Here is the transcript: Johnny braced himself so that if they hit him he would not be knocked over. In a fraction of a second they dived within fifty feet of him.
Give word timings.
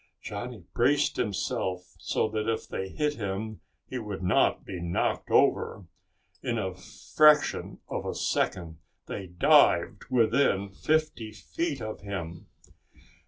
Johnny 0.19 0.63
braced 0.73 1.17
himself 1.17 1.93
so 1.99 2.27
that 2.29 2.51
if 2.51 2.67
they 2.67 2.89
hit 2.89 3.13
him 3.17 3.61
he 3.87 3.99
would 3.99 4.23
not 4.23 4.65
be 4.65 4.81
knocked 4.81 5.29
over. 5.29 5.85
In 6.41 6.57
a 6.57 6.73
fraction 6.73 7.81
of 7.87 8.07
a 8.07 8.15
second 8.15 8.79
they 9.05 9.27
dived 9.27 10.05
within 10.09 10.69
fifty 10.71 11.31
feet 11.31 11.83
of 11.83 12.01
him. 12.01 12.47